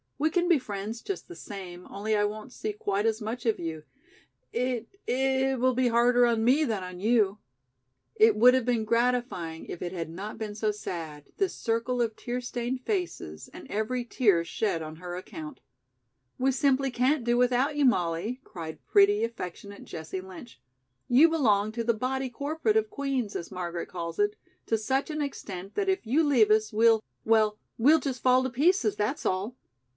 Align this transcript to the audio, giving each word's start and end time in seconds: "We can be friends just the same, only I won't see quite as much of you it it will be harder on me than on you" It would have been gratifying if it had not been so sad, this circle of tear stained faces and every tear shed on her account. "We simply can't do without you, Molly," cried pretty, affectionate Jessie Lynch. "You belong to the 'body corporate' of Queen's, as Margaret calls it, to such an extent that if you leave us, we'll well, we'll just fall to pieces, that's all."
"We 0.17 0.31
can 0.31 0.47
be 0.47 0.57
friends 0.59 1.01
just 1.01 1.27
the 1.27 1.35
same, 1.35 1.87
only 1.89 2.15
I 2.15 2.25
won't 2.25 2.53
see 2.53 2.73
quite 2.73 3.05
as 3.07 3.21
much 3.21 3.45
of 3.45 3.59
you 3.59 3.83
it 4.51 4.87
it 5.05 5.59
will 5.59 5.73
be 5.75 5.87
harder 5.89 6.25
on 6.25 6.43
me 6.43 6.63
than 6.63 6.83
on 6.83 6.99
you" 6.99 7.37
It 8.27 8.35
would 8.35 8.55
have 8.55 8.65
been 8.65 8.85
gratifying 8.85 9.65
if 9.65 9.79
it 9.81 9.91
had 9.91 10.09
not 10.09 10.37
been 10.39 10.53
so 10.55 10.71
sad, 10.71 11.25
this 11.37 11.55
circle 11.55 12.01
of 12.01 12.15
tear 12.15 12.39
stained 12.41 12.81
faces 12.81 13.47
and 13.51 13.69
every 13.69 14.03
tear 14.03 14.43
shed 14.43 14.81
on 14.81 14.97
her 14.97 15.15
account. 15.15 15.59
"We 16.39 16.51
simply 16.51 16.89
can't 16.91 17.23
do 17.23 17.37
without 17.37 17.75
you, 17.75 17.85
Molly," 17.85 18.41
cried 18.43 18.83
pretty, 18.87 19.23
affectionate 19.23 19.85
Jessie 19.85 20.21
Lynch. 20.21 20.59
"You 21.07 21.29
belong 21.29 21.71
to 21.73 21.83
the 21.83 21.93
'body 21.95 22.29
corporate' 22.29 22.77
of 22.77 22.89
Queen's, 22.91 23.35
as 23.35 23.51
Margaret 23.51 23.87
calls 23.89 24.17
it, 24.17 24.35
to 24.67 24.77
such 24.79 25.09
an 25.11 25.21
extent 25.21 25.75
that 25.75 25.89
if 25.89 26.05
you 26.07 26.23
leave 26.23 26.49
us, 26.51 26.71
we'll 26.71 27.03
well, 27.23 27.57
we'll 27.77 27.99
just 27.99 28.21
fall 28.21 28.43
to 28.43 28.49
pieces, 28.49 28.95
that's 28.95 29.25
all." 29.25 29.55